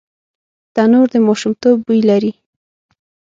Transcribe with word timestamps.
تنور 0.73 1.07
د 1.13 1.15
ماشومتوب 1.27 1.75
بوی 1.85 2.01
لري 2.09 2.31